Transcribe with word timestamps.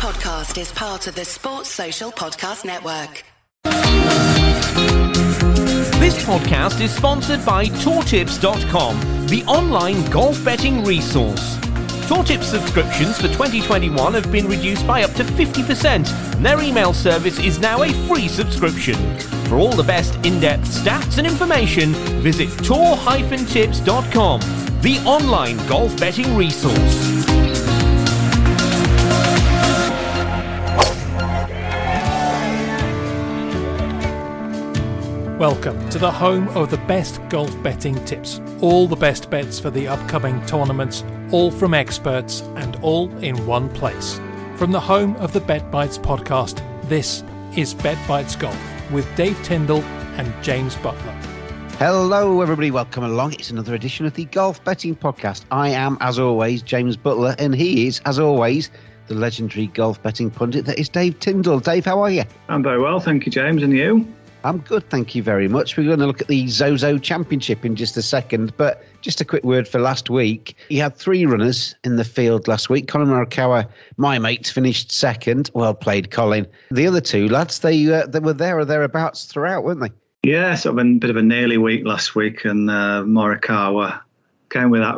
podcast 0.00 0.58
is 0.58 0.72
part 0.72 1.06
of 1.08 1.14
the 1.14 1.26
Sports 1.26 1.68
Social 1.68 2.10
Podcast 2.10 2.64
Network. 2.64 3.22
This 6.00 6.24
podcast 6.24 6.80
is 6.80 6.90
sponsored 6.90 7.44
by 7.44 7.66
TourTips.com, 7.66 9.26
the 9.26 9.44
online 9.44 10.02
golf 10.06 10.42
betting 10.42 10.84
resource. 10.84 11.58
TourTips 12.08 12.44
subscriptions 12.44 13.16
for 13.18 13.28
2021 13.28 14.14
have 14.14 14.32
been 14.32 14.48
reduced 14.48 14.86
by 14.86 15.02
up 15.02 15.12
to 15.16 15.22
50%, 15.22 16.10
and 16.34 16.46
their 16.46 16.62
email 16.62 16.94
service 16.94 17.38
is 17.38 17.58
now 17.58 17.82
a 17.82 17.92
free 18.08 18.26
subscription. 18.26 18.96
For 19.48 19.56
all 19.56 19.72
the 19.72 19.82
best 19.82 20.14
in-depth 20.24 20.64
stats 20.64 21.18
and 21.18 21.26
information, 21.26 21.92
visit 22.22 22.48
tour-tips.com, 22.64 24.40
the 24.80 24.98
online 25.04 25.58
golf 25.66 25.94
betting 26.00 26.34
resource. 26.34 27.29
Welcome 35.40 35.88
to 35.88 35.98
the 35.98 36.10
home 36.10 36.48
of 36.48 36.70
the 36.70 36.76
best 36.76 37.18
golf 37.30 37.62
betting 37.62 37.94
tips. 38.04 38.42
All 38.60 38.86
the 38.86 38.94
best 38.94 39.30
bets 39.30 39.58
for 39.58 39.70
the 39.70 39.88
upcoming 39.88 40.44
tournaments, 40.44 41.02
all 41.32 41.50
from 41.50 41.72
experts 41.72 42.42
and 42.56 42.76
all 42.82 43.08
in 43.20 43.46
one 43.46 43.70
place. 43.70 44.20
From 44.56 44.70
the 44.70 44.78
home 44.78 45.16
of 45.16 45.32
the 45.32 45.40
Bet 45.40 45.70
Bites 45.70 45.96
podcast, 45.96 46.62
this 46.90 47.24
is 47.56 47.72
Bet 47.72 47.96
Bites 48.06 48.36
Golf 48.36 48.54
with 48.90 49.08
Dave 49.16 49.42
Tindall 49.42 49.80
and 50.18 50.44
James 50.44 50.76
Buttler. 50.76 51.14
Hello, 51.78 52.42
everybody. 52.42 52.70
Welcome 52.70 53.04
along. 53.04 53.32
It's 53.32 53.48
another 53.48 53.74
edition 53.74 54.04
of 54.04 54.12
the 54.12 54.26
Golf 54.26 54.62
Betting 54.62 54.94
Podcast. 54.94 55.46
I 55.50 55.70
am, 55.70 55.96
as 56.02 56.18
always, 56.18 56.60
James 56.60 56.98
Buttler, 56.98 57.34
and 57.38 57.54
he 57.54 57.86
is, 57.86 58.02
as 58.04 58.18
always, 58.18 58.70
the 59.06 59.14
legendary 59.14 59.66
golf 59.68 60.00
betting 60.02 60.30
pundit 60.30 60.66
that 60.66 60.78
is 60.78 60.88
Dave 60.88 61.18
Tindall. 61.18 61.60
Dave, 61.60 61.84
how 61.84 62.00
are 62.00 62.10
you? 62.10 62.22
I'm 62.48 62.62
very 62.62 62.80
well, 62.80 63.00
thank 63.00 63.26
you, 63.26 63.32
James. 63.32 63.62
And 63.62 63.72
you? 63.72 64.06
I'm 64.42 64.58
good, 64.58 64.88
thank 64.88 65.14
you 65.14 65.22
very 65.22 65.48
much. 65.48 65.76
We're 65.76 65.84
going 65.84 65.98
to 65.98 66.06
look 66.06 66.22
at 66.22 66.28
the 66.28 66.48
Zozo 66.48 66.98
Championship 66.98 67.64
in 67.64 67.76
just 67.76 67.96
a 67.96 68.02
second, 68.02 68.56
but 68.56 68.82
just 69.02 69.20
a 69.20 69.24
quick 69.24 69.44
word 69.44 69.68
for 69.68 69.80
last 69.80 70.08
week. 70.08 70.56
He 70.68 70.78
had 70.78 70.96
three 70.96 71.26
runners 71.26 71.74
in 71.84 71.96
the 71.96 72.04
field 72.04 72.48
last 72.48 72.70
week. 72.70 72.88
Collin 72.88 73.08
Morikawa, 73.08 73.68
my 73.98 74.18
mate, 74.18 74.46
finished 74.46 74.92
second. 74.92 75.50
Well 75.52 75.74
played, 75.74 76.10
Collin. 76.10 76.46
The 76.70 76.86
other 76.86 77.00
two 77.00 77.28
lads, 77.28 77.58
they 77.58 77.92
uh, 77.92 78.06
they 78.06 78.20
were 78.20 78.32
there 78.32 78.58
or 78.58 78.64
thereabouts 78.64 79.26
throughout, 79.26 79.64
weren't 79.64 79.80
they? 79.80 79.90
Yeah, 80.22 80.54
sort 80.54 80.78
of 80.78 80.86
a 80.86 80.94
bit 80.94 81.10
of 81.10 81.16
a 81.16 81.22
nearly 81.22 81.58
week 81.58 81.84
last 81.84 82.14
week, 82.14 82.44
and 82.44 82.70
uh, 82.70 83.02
Morikawa 83.04 84.00
came 84.48 84.70
with 84.70 84.80
that 84.80 84.96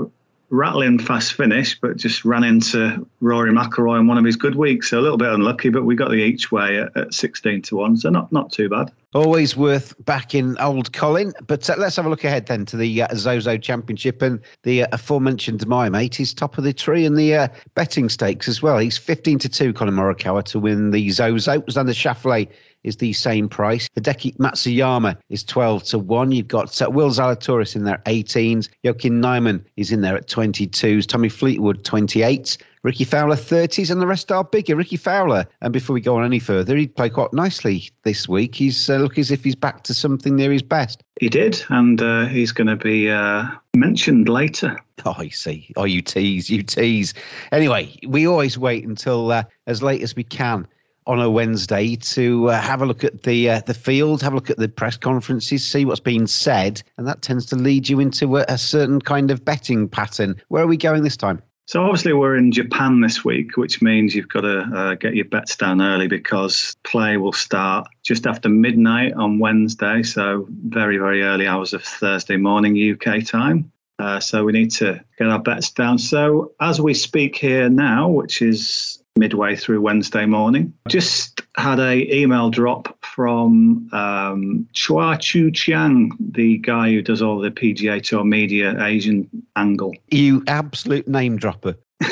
rattling 0.51 0.99
fast 0.99 1.33
finish, 1.33 1.81
but 1.81 1.97
just 1.97 2.25
ran 2.25 2.45
into 2.45 3.07
Rory 3.21 3.53
McIlroy 3.53 4.01
in 4.01 4.07
one 4.07 4.19
of 4.19 4.25
his 4.25 4.37
good 4.37 4.55
weeks. 4.55 4.91
So 4.91 5.01
a 5.01 5.03
little 5.03 5.17
bit 5.17 5.33
unlucky, 5.33 5.71
but 5.71 5.85
we 5.85 5.95
got 5.95 6.11
the 6.11 6.17
each 6.17 6.53
way 6.53 6.79
at, 6.79 6.97
at 6.97 7.15
16 7.15 7.63
to 7.63 7.77
1, 7.77 7.97
so 7.97 8.11
not, 8.11 8.31
not 8.31 8.53
too 8.53 8.69
bad. 8.69 8.93
Always 9.15 9.55
worth 9.59 9.95
backing 10.07 10.59
old 10.59 10.95
Collin. 10.95 11.35
But 11.47 11.69
uh, 11.69 11.75
let's 11.77 11.97
have 11.97 12.07
a 12.07 12.09
look 12.09 12.25
ahead 12.25 12.47
then 12.47 12.65
to 12.67 12.79
the 12.79 13.03
uh, 13.03 13.09
Zozo 13.15 13.59
Championship 13.59 14.23
and 14.23 14.41
the 14.63 14.85
uh, 14.85 14.87
aforementioned 14.93 15.67
my 15.67 15.91
mate. 15.91 16.15
He's 16.15 16.33
top 16.33 16.57
of 16.57 16.65
the 16.65 16.73
tree 16.73 17.05
in 17.05 17.15
the 17.15 17.35
uh, 17.35 17.49
betting 17.75 18.09
stakes 18.09 18.49
as 18.49 18.63
well. 18.63 18.79
He's 18.79 18.97
15 18.97 19.39
to 19.41 19.51
2, 19.51 19.75
Collin 19.75 19.95
Morikawa, 19.95 20.43
to 20.45 20.59
win 20.59 20.93
the 20.93 21.11
Zozo. 21.11 21.61
Xander 21.61 21.91
Schauffele 21.91 22.49
is 22.85 22.97
the 22.97 23.13
same 23.13 23.51
price. 23.51 23.87
Hideki 23.97 24.35
Matsuyama 24.39 25.19
is 25.29 25.45
12 25.45 25.85
to 25.85 25.99
1. 25.99 26.33
You've 26.33 26.49
got 26.49 26.81
uh, 26.81 26.89
Will 26.89 27.11
Zalatoris 27.11 27.77
in 27.77 27.85
there 27.85 27.97
at 27.97 28.05
18s. 28.07 28.71
Joaquin 28.83 29.21
Niemann 29.21 29.63
is 29.77 29.93
in 29.93 30.01
there 30.01 30.17
at 30.17 30.27
22s. 30.27 31.07
Tommy 31.07 31.29
Fleetwood, 31.29 31.85
28. 31.85 32.57
Rickie 32.83 33.05
Fowler 33.05 33.37
30s, 33.37 33.93
and 33.93 34.01
the 34.01 34.07
rest 34.09 34.33
are 34.33 34.43
bigger. 34.43 34.75
Rickie 34.75 34.97
Fowler, 34.97 35.47
and 35.61 35.73
before 35.73 35.95
we 35.95 36.01
go 36.01 36.17
on 36.17 36.25
any 36.25 36.41
further, 36.41 36.77
he 36.77 36.89
played 36.89 37.13
quite 37.13 37.33
nicely 37.33 37.89
this 38.03 38.29
week. 38.29 38.57
He's 38.57 38.91
uh, 38.91 38.97
looking 38.97 39.21
as 39.21 39.31
if 39.31 39.45
he's 39.45 39.55
back 39.55 39.85
to 39.85 39.95
something 39.95 40.35
near 40.35 40.51
his 40.51 40.63
best. 40.63 41.01
He 41.21 41.29
did, 41.29 41.63
and 41.69 42.03
uh, 42.03 42.27
he's 42.27 42.51
going 42.51 42.67
to 42.67 42.77
be 42.77 43.09
uh, 43.09 43.45
mentioned 43.77 44.29
later. 44.29 44.77
Oh, 45.05 45.15
I 45.17 45.29
see. 45.29 45.73
Oh, 45.77 45.85
you 45.85 46.03
tease, 46.03 46.51
you 46.51 46.65
tease. 46.65 47.15
Anyway, 47.53 47.97
we 48.09 48.27
always 48.27 48.59
wait 48.59 48.85
until 48.85 49.31
uh, 49.31 49.45
as 49.69 49.81
late 49.81 50.03
as 50.03 50.17
we 50.17 50.25
can 50.25 50.67
on 51.07 51.21
a 51.21 51.31
Wednesday 51.31 51.97
to 51.97 52.51
uh, 52.51 52.61
have 52.61 52.83
a 52.83 52.87
look 52.87 53.05
at 53.05 53.23
the 53.23 53.49
uh, 53.49 53.61
the 53.67 53.75
field, 53.75 54.23
have 54.23 54.33
a 54.33 54.37
look 54.37 54.51
at 54.51 54.57
the 54.57 54.69
press 54.69 54.97
conferences, 54.97 55.65
see 55.65 55.85
what's 55.85 56.01
being 56.01 56.27
said, 56.27 56.83
and 56.99 57.07
that 57.07 57.23
tends 57.23 57.47
to 57.47 57.57
lead 57.57 57.89
you 57.89 58.01
into 58.01 58.39
a, 58.39 58.45
a 58.49 58.59
certain 58.59 59.01
kind 59.01 59.31
of 59.31 59.45
betting 59.45 59.89
pattern. 59.89 60.35
Where 60.49 60.65
are 60.65 60.69
we 60.69 60.77
going 60.77 61.05
this 61.05 61.17
time? 61.17 61.43
So 61.67 61.83
obviously 61.85 62.13
we're 62.13 62.37
in 62.37 62.51
Japan 62.51 63.01
this 63.01 63.25
week, 63.25 63.57
which 63.57 63.81
means 63.81 64.15
you've 64.15 64.29
got 64.29 64.41
to 64.41 64.61
uh, 64.61 64.95
get 64.95 65.15
your 65.15 65.27
bets 65.27 65.57
down 65.57 65.81
early 65.81 66.09
because 66.09 66.75
play 66.83 67.17
will 67.17 67.33
start 67.33 67.87
just 68.03 68.27
after 68.27 68.49
midnight 68.49 69.13
on 69.15 69.39
Wednesday, 69.39 70.03
so 70.03 70.47
very 70.67 70.99
very 70.99 71.23
early 71.23 71.47
hours 71.47 71.73
of 71.73 71.83
Thursday 71.85 72.37
morning 72.37 72.77
UK 72.77 73.25
time. 73.25 73.71
Uh, 73.99 74.19
so 74.19 74.45
we 74.45 74.53
need 74.53 74.71
to 74.73 75.01
get 75.17 75.29
our 75.29 75.39
bets 75.39 75.71
down. 75.71 75.99
So 75.99 76.53
as 76.61 76.81
we 76.81 76.95
speak 76.95 77.37
here 77.37 77.69
now, 77.69 78.09
which 78.09 78.43
is 78.43 79.02
midway 79.17 79.55
through 79.55 79.81
Wednesday 79.81 80.27
morning. 80.27 80.73
Just 80.89 81.43
had 81.57 81.79
a 81.79 82.15
email 82.15 82.51
drop 82.51 82.97
from 83.05 83.89
um, 83.93 84.67
Chuah 84.75 85.21
Choo 85.21 85.51
Chiang, 85.51 86.13
the 86.19 86.59
guy 86.59 86.91
who 86.91 87.03
does 87.03 87.21
all 87.21 87.39
the 87.39 87.51
PGA 87.51 88.03
Tour 88.03 88.25
media 88.25 88.83
Asian 88.83 89.29
angle. 89.57 89.95
You 90.11 90.43
absolute 90.47 91.07
name 91.07 91.37
dropper. 91.37 91.77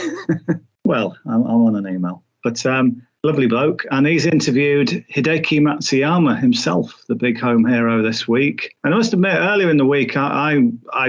well, 0.85 1.17
I'm, 1.27 1.43
I'm, 1.45 1.67
on 1.67 1.77
an 1.77 1.93
email, 1.93 2.23
but 2.45 2.65
um, 2.67 3.03
lovely 3.25 3.47
bloke, 3.47 3.85
and 3.91 4.07
he's 4.07 4.27
interviewed 4.27 4.89
Hideki 4.89 5.61
Matsuyama 5.61 6.39
himself, 6.39 7.03
the 7.09 7.15
big 7.15 7.41
home 7.41 7.65
hero 7.65 8.03
this 8.03 8.29
week. 8.29 8.77
And 8.85 8.95
I 8.95 8.99
must 8.99 9.13
admit, 9.15 9.35
earlier 9.35 9.71
in 9.71 9.79
the 9.79 9.87
week, 9.87 10.17
I, 10.17 10.59
I, 10.93 11.07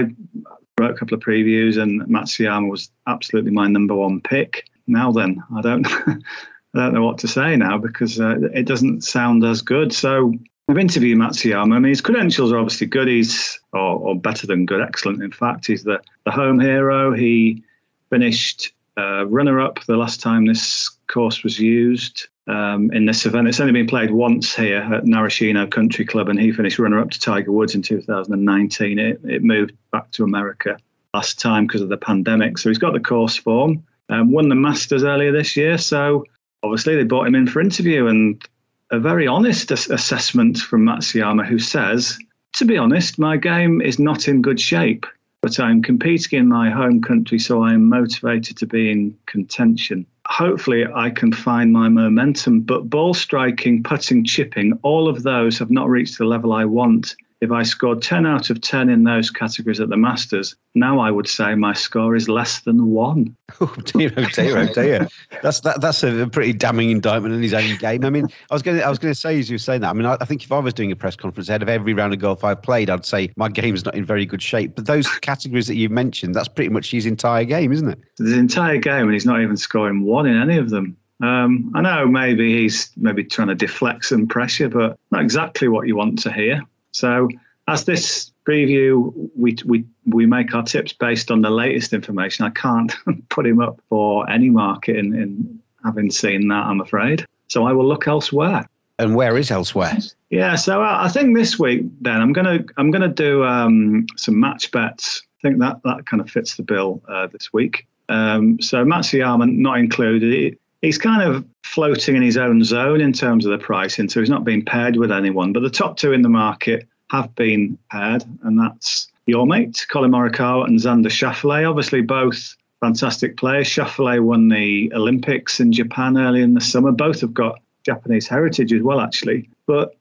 wrote 0.80 0.90
a 0.90 0.94
couple 0.94 1.16
of 1.16 1.22
previews, 1.22 1.80
and 1.80 2.02
Matsuyama 2.02 2.70
was 2.70 2.90
absolutely 3.06 3.50
my 3.50 3.68
number 3.68 3.94
one 3.94 4.20
pick 4.22 4.64
now 4.86 5.12
then 5.12 5.42
I 5.54 5.60
don't 5.60 5.86
I 6.74 6.78
don't 6.78 6.94
know 6.94 7.04
what 7.04 7.18
to 7.18 7.28
say 7.28 7.56
now 7.56 7.78
because 7.78 8.20
uh, 8.20 8.36
it 8.54 8.66
doesn't 8.66 9.02
sound 9.04 9.44
as 9.44 9.60
good. 9.60 9.92
So 9.92 10.32
I've 10.68 10.78
interviewed 10.78 11.18
Matsuyama. 11.18 11.74
I 11.74 11.78
mean, 11.78 11.90
his 11.90 12.00
credentials 12.00 12.52
are 12.52 12.58
obviously 12.58 12.86
good. 12.86 13.08
He's 13.08 13.60
or, 13.72 13.98
or 13.98 14.16
better 14.18 14.46
than 14.46 14.64
good, 14.64 14.80
excellent. 14.80 15.22
In 15.22 15.32
fact, 15.32 15.66
he's 15.66 15.84
the 15.84 16.00
the 16.24 16.30
home 16.30 16.60
hero. 16.60 17.12
He 17.12 17.62
finished 18.10 18.72
uh, 18.96 19.26
runner 19.26 19.60
up 19.60 19.84
the 19.86 19.96
last 19.96 20.20
time 20.20 20.46
this 20.46 20.88
course 21.08 21.42
was 21.42 21.58
used. 21.58 22.28
Um, 22.48 22.90
in 22.90 23.06
this 23.06 23.24
event. 23.24 23.46
It's 23.46 23.60
only 23.60 23.72
been 23.72 23.86
played 23.86 24.10
once 24.10 24.52
here 24.52 24.78
at 24.92 25.04
Narashino 25.04 25.70
Country 25.70 26.04
Club, 26.04 26.28
and 26.28 26.40
he 26.40 26.50
finished 26.50 26.76
runner 26.76 26.98
up 26.98 27.10
to 27.10 27.20
Tiger 27.20 27.52
Woods 27.52 27.76
in 27.76 27.82
2019. 27.82 28.98
It, 28.98 29.20
it 29.22 29.44
moved 29.44 29.74
back 29.92 30.10
to 30.10 30.24
America 30.24 30.76
last 31.14 31.38
time 31.38 31.68
because 31.68 31.82
of 31.82 31.88
the 31.88 31.96
pandemic. 31.96 32.58
So 32.58 32.68
he's 32.68 32.78
got 32.78 32.94
the 32.94 33.00
course 33.00 33.36
form. 33.36 33.84
Um, 34.12 34.30
won 34.30 34.50
the 34.50 34.54
Masters 34.54 35.04
earlier 35.04 35.32
this 35.32 35.56
year, 35.56 35.78
so 35.78 36.26
obviously 36.62 36.96
they 36.96 37.04
brought 37.04 37.26
him 37.26 37.34
in 37.34 37.46
for 37.46 37.62
interview, 37.62 38.08
and 38.08 38.44
a 38.90 39.00
very 39.00 39.26
honest 39.26 39.72
ass- 39.72 39.88
assessment 39.88 40.58
from 40.58 40.84
Matsuyama, 40.84 41.46
who 41.46 41.58
says, 41.58 42.18
"To 42.56 42.66
be 42.66 42.76
honest, 42.76 43.18
my 43.18 43.38
game 43.38 43.80
is 43.80 43.98
not 43.98 44.28
in 44.28 44.42
good 44.42 44.60
shape, 44.60 45.06
but 45.40 45.58
I'm 45.58 45.80
competing 45.80 46.38
in 46.38 46.48
my 46.48 46.68
home 46.68 47.00
country, 47.00 47.38
so 47.38 47.62
I 47.62 47.72
am 47.72 47.88
motivated 47.88 48.58
to 48.58 48.66
be 48.66 48.90
in 48.90 49.14
contention." 49.24 50.04
Hopefully, 50.26 50.84
I 50.94 51.08
can 51.08 51.32
find 51.32 51.72
my 51.72 51.88
momentum, 51.88 52.60
but 52.60 52.90
ball 52.90 53.14
striking, 53.14 53.82
putting, 53.82 54.24
chipping, 54.26 54.78
all 54.82 55.08
of 55.08 55.22
those 55.22 55.58
have 55.58 55.70
not 55.70 55.88
reached 55.88 56.18
the 56.18 56.26
level 56.26 56.52
I 56.52 56.66
want 56.66 57.16
if 57.42 57.50
I 57.50 57.64
scored 57.64 58.00
10 58.00 58.24
out 58.24 58.50
of 58.50 58.60
10 58.60 58.88
in 58.88 59.02
those 59.02 59.28
categories 59.28 59.80
at 59.80 59.88
the 59.88 59.96
Masters, 59.96 60.54
now 60.76 61.00
I 61.00 61.10
would 61.10 61.28
say 61.28 61.56
my 61.56 61.72
score 61.72 62.14
is 62.14 62.28
less 62.28 62.60
than 62.60 62.86
one. 62.86 63.36
Oh 63.60 63.74
dear, 63.84 64.10
oh 64.16 64.24
dear, 64.32 64.58
oh 64.58 64.66
dear. 64.72 65.08
That's 65.42 65.60
that, 65.60 65.82
that's 65.82 66.02
a 66.02 66.26
pretty 66.26 66.54
damning 66.54 66.88
indictment 66.88 67.34
in 67.34 67.42
his 67.42 67.52
own 67.52 67.76
game. 67.76 68.02
I 68.02 68.08
mean, 68.08 68.26
I 68.50 68.54
was 68.54 68.62
going 68.62 68.78
to, 68.78 68.82
I 68.82 68.88
was 68.88 68.98
going 68.98 69.12
to 69.12 69.20
say 69.20 69.38
as 69.38 69.50
you 69.50 69.54
were 69.54 69.58
saying 69.58 69.82
that. 69.82 69.90
I 69.90 69.92
mean, 69.92 70.06
I, 70.06 70.16
I, 70.22 70.24
think 70.24 70.42
if 70.42 70.50
I 70.50 70.58
was 70.58 70.72
doing 70.72 70.90
a 70.90 70.96
press 70.96 71.16
conference 71.16 71.50
ahead 71.50 71.62
of 71.62 71.68
every 71.68 71.92
round 71.92 72.14
of 72.14 72.18
golf 72.18 72.44
I 72.44 72.54
played, 72.54 72.88
I'd 72.88 73.04
say 73.04 73.30
my 73.36 73.50
game's 73.50 73.84
not 73.84 73.94
in 73.94 74.06
very 74.06 74.24
good 74.24 74.40
shape. 74.40 74.74
But 74.74 74.86
those 74.86 75.06
categories 75.20 75.66
that 75.66 75.74
you 75.74 75.90
mentioned, 75.90 76.34
that's 76.34 76.48
pretty 76.48 76.70
much 76.70 76.90
his 76.90 77.04
entire 77.04 77.44
game, 77.44 77.72
isn't 77.72 77.88
it? 77.90 77.98
His 78.16 78.32
entire 78.32 78.78
game, 78.78 79.02
and 79.02 79.12
he's 79.12 79.26
not 79.26 79.42
even 79.42 79.58
scoring 79.58 80.02
one 80.02 80.24
in 80.24 80.40
any 80.40 80.56
of 80.56 80.70
them. 80.70 80.96
Um, 81.22 81.70
I 81.74 81.82
know 81.82 82.08
maybe 82.08 82.62
he's 82.62 82.90
maybe 82.96 83.22
trying 83.22 83.48
to 83.48 83.54
deflect 83.54 84.06
some 84.06 84.26
pressure, 84.26 84.70
but 84.70 84.98
not 85.10 85.20
exactly 85.20 85.68
what 85.68 85.86
you 85.86 85.94
want 85.94 86.18
to 86.20 86.32
hear. 86.32 86.62
So, 86.92 87.28
as 87.68 87.84
this 87.84 88.32
preview, 88.46 89.12
we 89.36 89.56
we 89.64 89.84
we 90.06 90.26
make 90.26 90.54
our 90.54 90.62
tips 90.62 90.92
based 90.92 91.30
on 91.30 91.42
the 91.42 91.50
latest 91.50 91.92
information. 91.92 92.44
I 92.44 92.50
can't 92.50 92.92
put 93.28 93.46
him 93.46 93.60
up 93.60 93.80
for 93.88 94.28
any 94.30 94.50
market 94.50 94.96
in, 94.96 95.14
in 95.14 95.60
having 95.84 96.10
seen 96.10 96.48
that. 96.48 96.66
I'm 96.66 96.80
afraid. 96.80 97.26
So 97.48 97.66
I 97.66 97.72
will 97.72 97.86
look 97.86 98.06
elsewhere. 98.06 98.66
And 98.98 99.16
where 99.16 99.36
is 99.36 99.50
elsewhere? 99.50 99.98
Yeah, 100.30 100.54
so 100.54 100.82
I 100.82 101.08
think 101.08 101.36
this 101.36 101.58
week, 101.58 101.84
then 102.00 102.20
I'm 102.20 102.32
gonna 102.32 102.60
I'm 102.76 102.90
gonna 102.90 103.08
do 103.08 103.44
um, 103.44 104.06
some 104.16 104.38
match 104.38 104.70
bets. 104.70 105.22
I 105.38 105.48
think 105.48 105.58
that 105.60 105.80
that 105.84 106.06
kind 106.06 106.20
of 106.20 106.30
fits 106.30 106.56
the 106.56 106.62
bill 106.62 107.02
uh, 107.08 107.26
this 107.26 107.52
week. 107.52 107.86
Um, 108.08 108.60
so 108.60 108.84
Matsuyama 108.84 109.50
not 109.50 109.78
included. 109.78 110.58
He's 110.82 110.98
kind 110.98 111.22
of 111.22 111.44
floating 111.62 112.16
in 112.16 112.22
his 112.22 112.36
own 112.36 112.62
zone 112.64 113.00
in 113.00 113.12
terms 113.12 113.46
of 113.46 113.52
the 113.52 113.64
pricing, 113.64 114.08
so 114.08 114.20
he's 114.20 114.28
not 114.28 114.44
being 114.44 114.64
paired 114.64 114.96
with 114.96 115.12
anyone. 115.12 115.52
But 115.52 115.62
the 115.62 115.70
top 115.70 115.96
two 115.96 116.12
in 116.12 116.22
the 116.22 116.28
market 116.28 116.86
have 117.10 117.34
been 117.36 117.78
paired, 117.90 118.24
and 118.42 118.58
that's 118.58 119.08
your 119.26 119.46
mate, 119.46 119.86
Collin 119.88 120.10
Morikawa 120.10 120.66
and 120.66 120.78
Xander 120.78 121.06
Schauffele. 121.06 121.68
Obviously, 121.68 122.02
both 122.02 122.56
fantastic 122.80 123.36
players. 123.36 123.68
Schauffele 123.68 124.20
won 124.20 124.48
the 124.48 124.92
Olympics 124.92 125.60
in 125.60 125.72
Japan 125.72 126.18
early 126.18 126.42
in 126.42 126.54
the 126.54 126.60
summer. 126.60 126.90
Both 126.90 127.20
have 127.20 127.32
got 127.32 127.60
Japanese 127.84 128.26
heritage 128.26 128.72
as 128.72 128.82
well, 128.82 129.00
actually. 129.00 129.48
But 129.66 129.96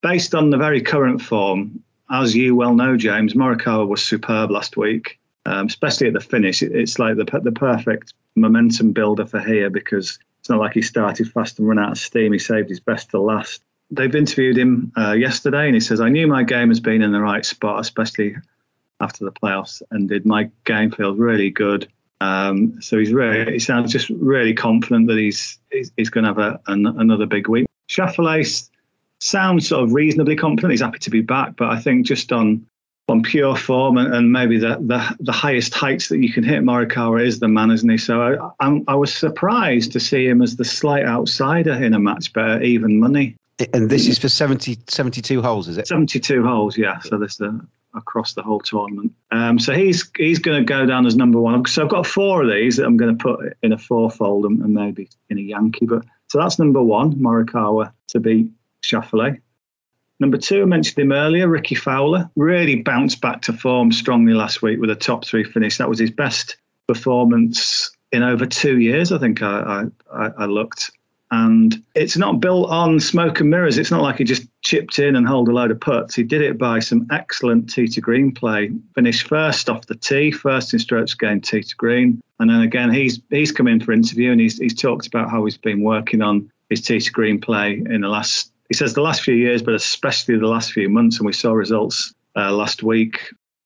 based 0.00 0.34
on 0.34 0.50
the 0.50 0.56
very 0.56 0.80
current 0.80 1.20
form, 1.20 1.82
as 2.10 2.36
you 2.36 2.54
well 2.54 2.74
know, 2.74 2.96
James, 2.96 3.34
Morikawa 3.34 3.86
was 3.86 4.02
superb 4.02 4.50
last 4.50 4.76
week, 4.76 5.18
um, 5.46 5.66
especially 5.66 6.08
at 6.08 6.12
the 6.12 6.20
finish. 6.20 6.62
It, 6.62 6.72
it's 6.72 6.98
like 6.98 7.16
the, 7.16 7.40
the 7.42 7.52
perfect 7.52 8.14
momentum 8.36 8.92
builder 8.92 9.26
for 9.26 9.40
here 9.40 9.70
because 9.70 10.18
it's 10.38 10.48
not 10.48 10.60
like 10.60 10.72
he 10.72 10.82
started 10.82 11.30
fast 11.30 11.58
and 11.58 11.68
run 11.68 11.78
out 11.78 11.92
of 11.92 11.98
steam. 11.98 12.32
He 12.32 12.38
saved 12.38 12.68
his 12.68 12.80
best 12.80 13.10
to 13.10 13.20
last. 13.20 13.62
They've 13.90 14.14
interviewed 14.14 14.56
him 14.56 14.92
uh, 14.96 15.12
yesterday, 15.12 15.66
and 15.66 15.74
he 15.74 15.80
says, 15.80 16.00
"I 16.00 16.08
knew 16.08 16.26
my 16.26 16.44
game 16.44 16.68
has 16.68 16.80
been 16.80 17.02
in 17.02 17.12
the 17.12 17.20
right 17.20 17.44
spot, 17.44 17.80
especially 17.80 18.36
after 19.00 19.24
the 19.24 19.32
playoffs 19.32 19.82
ended. 19.92 20.24
My 20.24 20.50
game 20.64 20.90
feels 20.90 21.18
really 21.18 21.50
good. 21.50 21.88
Um, 22.20 22.80
so 22.82 22.98
he's 22.98 23.12
really, 23.12 23.52
he 23.52 23.58
sounds 23.58 23.92
just 23.92 24.10
really 24.10 24.52
confident 24.54 25.08
that 25.08 25.16
he's 25.16 25.58
he's, 25.70 25.90
he's 25.96 26.10
going 26.10 26.24
to 26.24 26.28
have 26.28 26.38
a, 26.38 26.60
an, 26.68 26.86
another 26.86 27.26
big 27.26 27.48
week. 27.48 27.66
Schauffele 27.88 28.68
sounds 29.18 29.68
sort 29.68 29.82
of 29.84 29.92
reasonably 29.92 30.36
confident. 30.36 30.70
He's 30.70 30.82
happy 30.82 30.98
to 30.98 31.10
be 31.10 31.22
back, 31.22 31.56
but 31.56 31.70
I 31.70 31.80
think 31.80 32.06
just 32.06 32.30
on 32.30 32.66
on 33.10 33.22
pure 33.22 33.56
form 33.56 33.98
and, 33.98 34.14
and 34.14 34.32
maybe 34.32 34.58
the, 34.58 34.76
the, 34.80 35.16
the 35.20 35.32
highest 35.32 35.74
heights 35.74 36.08
that 36.08 36.18
you 36.18 36.32
can 36.32 36.44
hit, 36.44 36.62
Morikawa 36.62 37.24
is 37.24 37.40
the 37.40 37.48
man, 37.48 37.70
isn't 37.70 37.88
he? 37.88 37.98
So 37.98 38.22
I, 38.22 38.66
I, 38.66 38.80
I 38.88 38.94
was 38.94 39.12
surprised 39.12 39.92
to 39.92 40.00
see 40.00 40.26
him 40.26 40.42
as 40.42 40.56
the 40.56 40.64
slight 40.64 41.04
outsider 41.04 41.72
in 41.72 41.94
a 41.94 41.98
match 41.98 42.32
better 42.32 42.62
even 42.62 42.98
money. 42.98 43.36
And 43.74 43.90
this 43.90 44.06
is 44.06 44.18
for 44.18 44.30
70, 44.30 44.78
72 44.88 45.42
holes, 45.42 45.68
is 45.68 45.76
it? 45.76 45.86
72 45.86 46.42
holes, 46.42 46.78
yeah. 46.78 46.98
So 47.00 47.18
there's 47.18 47.36
the 47.36 47.60
across 47.94 48.34
the 48.34 48.42
whole 48.42 48.60
tournament. 48.60 49.12
Um, 49.32 49.58
so 49.58 49.74
he's 49.74 50.08
he's 50.16 50.38
going 50.38 50.58
to 50.58 50.64
go 50.64 50.86
down 50.86 51.06
as 51.06 51.16
number 51.16 51.40
one. 51.40 51.66
So 51.66 51.82
I've 51.82 51.90
got 51.90 52.06
four 52.06 52.42
of 52.42 52.48
these 52.48 52.76
that 52.76 52.86
I'm 52.86 52.96
going 52.96 53.16
to 53.16 53.22
put 53.22 53.56
in 53.62 53.72
a 53.72 53.78
fourfold 53.78 54.44
and, 54.44 54.62
and 54.62 54.72
maybe 54.72 55.08
in 55.28 55.38
a 55.38 55.42
Yankee. 55.42 55.86
But 55.86 56.04
so 56.28 56.38
that's 56.38 56.58
number 56.58 56.82
one, 56.82 57.14
Morikawa 57.14 57.92
to 58.08 58.20
beat 58.20 58.50
Schauffele. 58.84 59.40
Number 60.20 60.36
two, 60.36 60.62
I 60.62 60.66
mentioned 60.66 60.98
him 60.98 61.12
earlier, 61.12 61.48
Rickie 61.48 61.74
Fowler. 61.74 62.30
Really 62.36 62.76
bounced 62.76 63.22
back 63.22 63.40
to 63.42 63.54
form 63.54 63.90
strongly 63.90 64.34
last 64.34 64.60
week 64.60 64.78
with 64.78 64.90
a 64.90 64.94
top 64.94 65.24
three 65.24 65.44
finish. 65.44 65.78
That 65.78 65.88
was 65.88 65.98
his 65.98 66.10
best 66.10 66.56
performance 66.86 67.90
in 68.12 68.22
over 68.22 68.44
two 68.44 68.78
years, 68.78 69.12
I 69.12 69.18
think 69.18 69.42
I, 69.42 69.84
I, 70.12 70.30
I 70.38 70.44
looked. 70.44 70.90
And 71.32 71.80
it's 71.94 72.16
not 72.16 72.40
built 72.40 72.70
on 72.70 72.98
smoke 72.98 73.38
and 73.38 73.50
mirrors. 73.50 73.78
It's 73.78 73.92
not 73.92 74.02
like 74.02 74.18
he 74.18 74.24
just 74.24 74.48
chipped 74.62 74.98
in 74.98 75.14
and 75.14 75.28
held 75.28 75.48
a 75.48 75.52
load 75.52 75.70
of 75.70 75.80
putts. 75.80 76.16
He 76.16 76.24
did 76.24 76.42
it 76.42 76.58
by 76.58 76.80
some 76.80 77.06
excellent 77.12 77.70
tee 77.70 77.86
to 77.86 78.00
green 78.00 78.34
play. 78.34 78.72
Finished 78.96 79.28
first 79.28 79.70
off 79.70 79.86
the 79.86 79.94
tee, 79.94 80.32
first 80.32 80.72
in 80.72 80.80
strokes 80.80 81.14
gained 81.14 81.44
tee 81.44 81.62
to 81.62 81.76
green. 81.76 82.20
And 82.40 82.50
then 82.50 82.62
again, 82.62 82.92
he's 82.92 83.20
he's 83.30 83.52
come 83.52 83.68
in 83.68 83.80
for 83.80 83.92
interview 83.92 84.32
and 84.32 84.40
he's 84.40 84.58
he's 84.58 84.74
talked 84.74 85.06
about 85.06 85.30
how 85.30 85.44
he's 85.44 85.56
been 85.56 85.82
working 85.82 86.20
on 86.20 86.50
his 86.68 86.82
tee 86.82 86.98
to 86.98 87.12
green 87.12 87.40
play 87.40 87.74
in 87.74 88.00
the 88.00 88.08
last 88.08 88.50
he 88.70 88.74
says 88.74 88.94
the 88.94 89.02
last 89.02 89.22
few 89.22 89.34
years, 89.34 89.62
but 89.62 89.74
especially 89.74 90.38
the 90.38 90.46
last 90.46 90.72
few 90.72 90.88
months, 90.88 91.18
and 91.18 91.26
we 91.26 91.32
saw 91.32 91.52
results 91.52 92.14
uh, 92.36 92.52
last 92.52 92.82
week. 92.82 93.20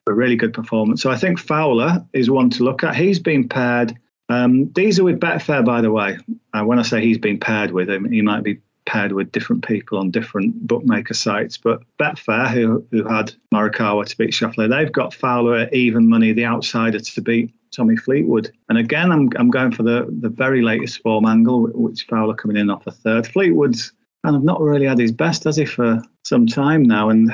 A 0.07 0.13
really 0.13 0.37
good 0.37 0.53
performance. 0.53 1.01
So 1.03 1.11
I 1.11 1.17
think 1.17 1.39
Fowler 1.39 2.05
is 2.13 2.31
one 2.31 2.51
to 2.51 2.65
look 2.65 2.83
at. 2.83 2.95
He's 2.95 3.19
been 3.19 3.49
paired. 3.49 3.97
Um, 4.29 4.71
these 4.75 4.99
are 4.99 5.05
with 5.05 5.21
Betfair, 5.21 5.65
by 5.65 5.81
the 5.81 5.91
way. 5.91 6.19
Uh, 6.53 6.63
when 6.63 6.79
I 6.79 6.83
say 6.83 7.01
he's 7.01 7.19
been 7.19 7.39
paired 7.39 7.71
with 7.71 7.89
him, 7.89 8.11
he 8.11 8.21
might 8.21 8.43
be 8.43 8.59
paired 8.87 9.13
with 9.13 9.33
different 9.33 9.67
people 9.67 9.99
on 9.99 10.11
different 10.11 10.67
bookmaker 10.67 11.15
sites. 11.15 11.57
But 11.57 11.83
Betfair, 11.99 12.49
who 12.49 12.87
who 12.91 13.05
had 13.09 13.33
Morikawa 13.53 14.07
to 14.07 14.17
beat 14.17 14.31
Schauffele, 14.31 14.69
they've 14.69 14.93
got 14.93 15.15
Fowler 15.15 15.69
even 15.71 16.09
money, 16.09 16.33
the 16.33 16.47
outsider 16.47 17.01
to 17.01 17.21
beat 17.23 17.51
Tommy 17.71 17.97
Fleetwood. 17.97 18.51
And 18.69 18.79
again, 18.79 19.11
I'm 19.11 19.31
I'm 19.37 19.51
going 19.51 19.73
for 19.73 19.85
the 19.85 20.07
the 20.21 20.31
very 20.31 20.63
latest 20.63 21.01
form 21.01 21.25
angle, 21.25 21.69
which 21.75 22.07
Fowler 22.09 22.35
coming 22.35 22.59
in 22.59 22.71
off 22.71 22.87
a 22.87 22.91
third. 22.91 23.27
Fleetwood's 23.27 23.93
kind 24.25 24.37
of 24.37 24.43
not 24.43 24.61
really 24.61 24.87
had 24.87 24.99
his 24.99 25.13
best, 25.13 25.45
has 25.45 25.57
he, 25.57 25.67
for 25.67 26.03
some 26.23 26.47
time 26.47 26.83
now? 26.83 27.11
And 27.11 27.33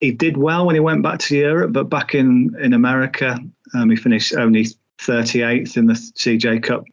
he 0.00 0.10
did 0.10 0.36
well 0.36 0.66
when 0.66 0.74
he 0.74 0.80
went 0.80 1.02
back 1.02 1.20
to 1.20 1.36
Europe, 1.36 1.72
but 1.72 1.84
back 1.84 2.14
in, 2.14 2.54
in 2.60 2.72
America, 2.72 3.38
um, 3.74 3.90
he 3.90 3.96
finished 3.96 4.34
only 4.34 4.66
38th 4.98 5.76
in 5.76 5.86
the 5.86 5.94
CJ 5.94 6.64
Cup 6.64 6.84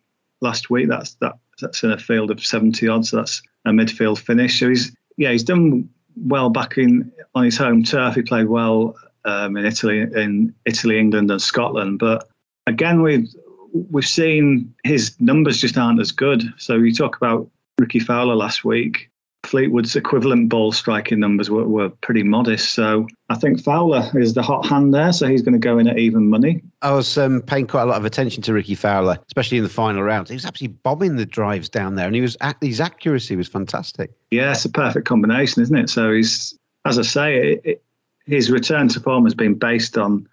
last 0.41 0.69
week. 0.69 0.87
That's 0.87 1.15
that 1.15 1.33
that's 1.59 1.83
in 1.83 1.91
a 1.91 1.97
field 1.97 2.31
of 2.31 2.45
70 2.45 2.87
odd, 2.87 3.05
so 3.05 3.17
that's 3.17 3.41
a 3.65 3.71
midfield 3.71 4.19
finish. 4.19 4.59
So 4.59 4.69
he's 4.69 4.95
yeah, 5.17 5.31
he's 5.31 5.43
done 5.43 5.89
well 6.15 6.49
back 6.49 6.77
in 6.77 7.11
on 7.35 7.43
his 7.43 7.57
home 7.57 7.83
turf. 7.83 8.15
He 8.15 8.21
played 8.21 8.47
well 8.47 8.95
um, 9.25 9.57
in 9.57 9.65
Italy, 9.65 10.01
in 10.01 10.53
Italy, 10.65 10.99
England, 10.99 11.31
and 11.31 11.41
Scotland. 11.41 11.99
But 11.99 12.29
again, 12.67 13.01
we've 13.01 13.27
we've 13.73 14.07
seen 14.07 14.73
his 14.83 15.19
numbers 15.19 15.59
just 15.59 15.77
aren't 15.77 15.99
as 15.99 16.11
good. 16.11 16.43
So 16.57 16.75
you 16.75 16.93
talk 16.93 17.17
about 17.17 17.49
Rickie 17.79 17.99
Fowler 17.99 18.35
last 18.35 18.63
week. 18.63 19.09
Fleetwood's 19.43 19.95
equivalent 19.95 20.49
ball 20.49 20.71
striking 20.71 21.19
numbers 21.19 21.49
were, 21.49 21.67
were 21.67 21.89
pretty 21.89 22.23
modest. 22.23 22.73
So 22.73 23.07
I 23.29 23.35
think 23.35 23.63
Fowler 23.63 24.09
is 24.15 24.33
the 24.33 24.41
hot 24.41 24.65
hand 24.65 24.93
there. 24.93 25.11
So 25.13 25.27
he's 25.27 25.41
going 25.41 25.53
to 25.53 25.59
go 25.59 25.79
in 25.79 25.87
at 25.87 25.97
even 25.97 26.29
money. 26.29 26.61
I 26.81 26.91
was 26.91 27.17
um, 27.17 27.41
paying 27.41 27.65
quite 27.65 27.83
a 27.83 27.85
lot 27.85 27.97
of 27.97 28.05
attention 28.05 28.43
to 28.43 28.53
Rickie 28.53 28.75
Fowler, 28.75 29.17
especially 29.27 29.57
in 29.57 29.63
the 29.63 29.69
final 29.69 30.03
round. 30.03 30.27
He 30.27 30.35
was 30.35 30.45
absolutely 30.45 30.77
bombing 30.83 31.15
the 31.15 31.25
drives 31.25 31.69
down 31.69 31.95
there, 31.95 32.05
and 32.05 32.15
he 32.15 32.21
was 32.21 32.37
his 32.61 32.79
accuracy 32.79 33.35
was 33.35 33.47
fantastic. 33.47 34.11
Yeah, 34.31 34.51
it's 34.51 34.65
a 34.65 34.69
perfect 34.69 35.07
combination, 35.07 35.63
isn't 35.63 35.75
it? 35.75 35.89
So 35.89 36.13
he's, 36.13 36.57
as 36.85 36.99
I 36.99 37.03
say, 37.03 37.37
it, 37.37 37.61
it, 37.63 37.83
his 38.25 38.51
return 38.51 38.87
to 38.89 38.99
form 38.99 39.23
has 39.23 39.33
been 39.33 39.55
based 39.55 39.97
on 39.97 40.27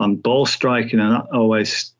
on 0.00 0.16
ball 0.16 0.46
striking, 0.46 1.00
and 1.00 1.12
that 1.12 1.26
always 1.32 1.92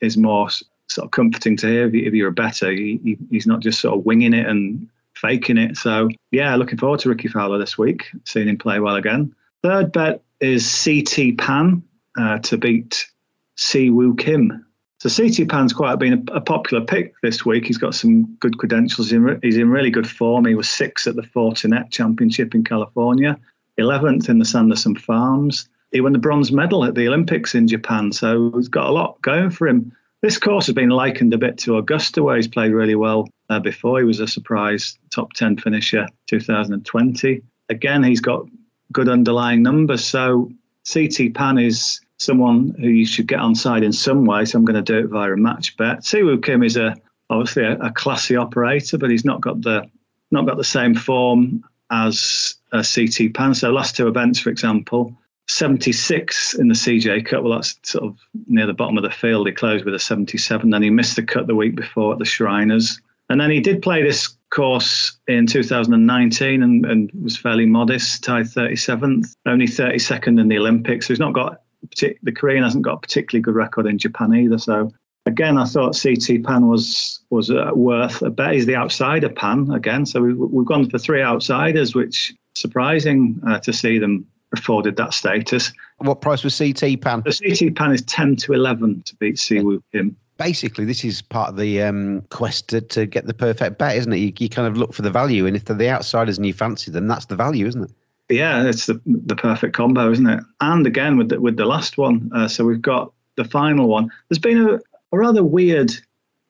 is 0.00 0.16
more 0.16 0.50
sort 0.88 1.06
of 1.06 1.10
comforting 1.12 1.56
to 1.58 1.66
hear. 1.66 1.86
If 1.94 2.14
you're 2.14 2.28
a 2.28 2.32
better, 2.32 2.70
he, 2.70 3.16
he's 3.30 3.46
not 3.46 3.60
just 3.60 3.80
sort 3.80 3.96
of 3.98 4.04
winging 4.04 4.34
it 4.34 4.46
and 4.46 4.88
faking 5.24 5.56
it. 5.56 5.76
So 5.76 6.10
yeah, 6.30 6.54
looking 6.56 6.78
forward 6.78 7.00
to 7.00 7.08
Rickie 7.08 7.28
Fowler 7.28 7.58
this 7.58 7.78
week, 7.78 8.10
seeing 8.24 8.48
him 8.48 8.58
play 8.58 8.78
well 8.78 8.96
again. 8.96 9.34
Third 9.62 9.90
bet 9.92 10.22
is 10.40 10.84
CT 10.84 11.38
Pan 11.38 11.82
uh, 12.18 12.38
to 12.40 12.58
beat 12.58 13.10
Si 13.56 13.88
Woo 13.90 14.14
Kim. 14.14 14.64
So 15.00 15.08
CT 15.08 15.48
Pan's 15.48 15.72
quite 15.72 15.98
been 15.98 16.26
a, 16.30 16.36
a, 16.36 16.40
popular 16.40 16.84
pick 16.84 17.14
this 17.22 17.44
week. 17.44 17.66
He's 17.66 17.78
got 17.78 17.94
some 17.94 18.24
good 18.36 18.58
credentials. 18.58 19.10
He's 19.10 19.56
in 19.56 19.70
really 19.70 19.90
good 19.90 20.08
form. 20.08 20.46
He 20.46 20.54
was 20.54 20.68
sixth 20.68 21.06
at 21.06 21.16
the 21.16 21.22
Fortinet 21.22 21.90
Championship 21.90 22.54
in 22.54 22.64
California, 22.64 23.38
11th 23.78 24.28
in 24.28 24.38
the 24.38 24.44
Sanderson 24.44 24.96
Farms. 24.96 25.68
He 25.92 26.00
won 26.00 26.12
the 26.12 26.18
bronze 26.18 26.52
medal 26.52 26.84
at 26.84 26.94
the 26.94 27.06
Olympics 27.06 27.54
in 27.54 27.68
Japan. 27.68 28.12
So 28.12 28.52
he's 28.56 28.68
got 28.68 28.88
a 28.88 28.92
lot 28.92 29.20
going 29.22 29.50
for 29.50 29.68
him. 29.68 29.92
This 30.24 30.38
course 30.38 30.64
has 30.64 30.74
been 30.74 30.88
likened 30.88 31.34
a 31.34 31.36
bit 31.38 31.58
to 31.58 31.76
Augusta, 31.76 32.22
where 32.22 32.36
he's 32.36 32.48
played 32.48 32.72
really 32.72 32.94
well 32.94 33.28
uh, 33.50 33.60
before. 33.60 33.98
He 33.98 34.06
was 34.06 34.20
a 34.20 34.26
surprise 34.26 34.98
top 35.10 35.34
10 35.34 35.58
finisher 35.58 36.08
2020. 36.28 37.42
Again, 37.68 38.02
he's 38.02 38.22
got 38.22 38.46
good 38.90 39.10
underlying 39.10 39.62
numbers. 39.62 40.02
So 40.02 40.50
CT 40.90 41.34
Pan 41.34 41.58
is 41.58 42.00
someone 42.16 42.74
who 42.80 42.88
you 42.88 43.04
should 43.04 43.26
get 43.26 43.40
on 43.40 43.54
side 43.54 43.82
in 43.82 43.92
some 43.92 44.24
way. 44.24 44.46
So 44.46 44.58
I'm 44.58 44.64
going 44.64 44.82
to 44.82 44.92
do 44.92 44.98
it 45.00 45.10
via 45.10 45.34
a 45.34 45.36
match 45.36 45.76
bet. 45.76 46.06
Si 46.06 46.22
Woo 46.22 46.40
Kim 46.40 46.62
is 46.62 46.78
a 46.78 46.96
obviously 47.28 47.64
a, 47.64 47.76
a, 47.80 47.92
classy 47.92 48.34
operator, 48.34 48.96
but 48.96 49.10
he's 49.10 49.26
not 49.26 49.42
got 49.42 49.60
the 49.60 49.84
not 50.30 50.46
got 50.46 50.56
the 50.56 50.64
same 50.64 50.94
form 50.94 51.62
as 51.90 52.54
a 52.72 52.82
CT 52.82 53.34
Pan. 53.34 53.54
So 53.54 53.70
last 53.70 53.94
two 53.94 54.08
events, 54.08 54.38
for 54.38 54.48
example, 54.48 55.14
76 55.48 56.54
in 56.54 56.68
the 56.68 56.74
CJ 56.74 57.26
Cup. 57.26 57.42
Well, 57.42 57.54
that's 57.54 57.76
sort 57.82 58.04
of 58.04 58.18
near 58.46 58.66
the 58.66 58.72
bottom 58.72 58.96
of 58.96 59.04
the 59.04 59.10
field. 59.10 59.46
He 59.46 59.52
closed 59.52 59.84
with 59.84 59.94
a 59.94 59.98
77. 59.98 60.70
Then 60.70 60.82
he 60.82 60.90
missed 60.90 61.16
the 61.16 61.22
cut 61.22 61.46
the 61.46 61.54
week 61.54 61.74
before 61.74 62.12
at 62.12 62.18
the 62.18 62.24
Shriners. 62.24 63.00
And 63.28 63.40
then 63.40 63.50
he 63.50 63.60
did 63.60 63.82
play 63.82 64.02
this 64.02 64.36
course 64.50 65.16
in 65.26 65.46
2019 65.46 66.62
and, 66.62 66.86
and 66.86 67.10
was 67.22 67.36
fairly 67.36 67.66
modest, 67.66 68.22
tied 68.22 68.46
37th, 68.46 69.34
only 69.46 69.66
32nd 69.66 70.40
in 70.40 70.48
the 70.48 70.58
Olympics. 70.58 71.06
So 71.06 71.14
he's 71.14 71.20
not 71.20 71.32
got, 71.32 71.62
the 71.98 72.32
Korean 72.32 72.62
hasn't 72.62 72.84
got 72.84 72.94
a 72.94 73.00
particularly 73.00 73.42
good 73.42 73.54
record 73.54 73.86
in 73.86 73.98
Japan 73.98 74.34
either. 74.34 74.58
So 74.58 74.92
again, 75.26 75.58
I 75.58 75.64
thought 75.64 75.98
CT 76.00 76.44
Pan 76.44 76.68
was 76.68 77.20
was 77.30 77.50
uh, 77.50 77.70
worth 77.74 78.22
a 78.22 78.30
bet. 78.30 78.54
He's 78.54 78.66
the 78.66 78.76
outsider 78.76 79.28
Pan 79.28 79.70
again. 79.72 80.06
So 80.06 80.20
we, 80.20 80.34
we've 80.34 80.66
gone 80.66 80.88
for 80.88 80.98
three 80.98 81.22
outsiders, 81.22 81.94
which 81.94 82.34
surprising 82.54 83.40
uh, 83.46 83.58
to 83.60 83.72
see 83.72 83.98
them 83.98 84.26
afforded 84.54 84.96
that 84.96 85.12
status. 85.12 85.72
What 85.98 86.20
price 86.20 86.42
was 86.42 86.56
CT 86.56 87.00
Pan? 87.00 87.22
The 87.24 87.56
CT 87.58 87.76
Pan 87.76 87.92
is 87.92 88.02
10 88.02 88.36
to 88.36 88.52
11 88.52 89.02
to 89.02 89.16
beat 89.16 89.38
Si 89.38 89.60
Woo 89.60 89.82
Kim. 89.92 90.16
Basically, 90.36 90.84
this 90.84 91.04
is 91.04 91.22
part 91.22 91.50
of 91.50 91.56
the 91.56 91.82
um, 91.82 92.22
quest 92.30 92.68
to, 92.68 92.80
to, 92.80 93.06
get 93.06 93.26
the 93.26 93.34
perfect 93.34 93.78
bet, 93.78 93.96
isn't 93.96 94.12
it? 94.12 94.16
You, 94.16 94.32
you 94.38 94.48
kind 94.48 94.66
of 94.66 94.76
look 94.76 94.92
for 94.92 95.02
the 95.02 95.10
value, 95.10 95.46
and 95.46 95.54
if 95.54 95.66
they're 95.66 95.76
the 95.76 95.88
outsiders 95.88 96.38
and 96.38 96.46
you 96.46 96.52
fancy 96.52 96.90
them, 96.90 97.06
that's 97.06 97.26
the 97.26 97.36
value, 97.36 97.66
isn't 97.66 97.84
it? 97.84 97.90
Yeah, 98.30 98.66
it's 98.66 98.86
the 98.86 99.00
the 99.04 99.36
perfect 99.36 99.76
combo, 99.76 100.10
isn't 100.10 100.26
it? 100.26 100.42
And 100.60 100.86
again 100.86 101.18
with 101.18 101.28
the, 101.28 101.40
with 101.40 101.56
the 101.56 101.66
last 101.66 101.98
one, 101.98 102.30
uh, 102.34 102.48
so 102.48 102.64
we've 102.64 102.80
got 102.80 103.12
the 103.36 103.44
final 103.44 103.86
one. 103.86 104.10
There's 104.28 104.38
been 104.38 104.66
a, 104.66 104.74
a 105.12 105.18
rather 105.18 105.44
weird 105.44 105.92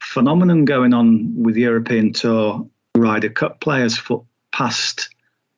phenomenon 0.01 0.65
going 0.65 0.95
on 0.95 1.35
with 1.43 1.57
European 1.57 2.13
Tour 2.13 2.67
Ryder 2.97 3.31
Cup 3.31 3.61
players 3.61 3.99
for 3.99 4.25
past 4.53 5.09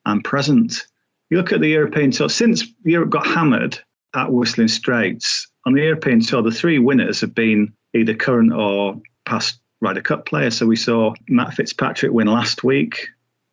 and 0.06 0.24
present. 0.24 0.86
You 1.30 1.36
look 1.36 1.52
at 1.52 1.60
the 1.60 1.68
European 1.68 2.10
Tour, 2.10 2.28
since 2.28 2.64
Europe 2.84 3.10
got 3.10 3.26
hammered 3.26 3.78
at 4.14 4.32
Whistling 4.32 4.68
Straits, 4.68 5.48
on 5.66 5.72
the 5.72 5.82
European 5.82 6.20
Tour, 6.20 6.42
the 6.42 6.50
three 6.52 6.78
winners 6.78 7.20
have 7.20 7.34
been 7.34 7.72
either 7.94 8.14
current 8.14 8.52
or 8.52 9.00
past 9.24 9.58
Ryder 9.80 10.02
Cup 10.02 10.24
players. 10.24 10.56
So 10.56 10.66
we 10.66 10.76
saw 10.76 11.12
Matt 11.28 11.54
Fitzpatrick 11.54 12.12
win 12.12 12.28
last 12.28 12.62
week, 12.62 13.08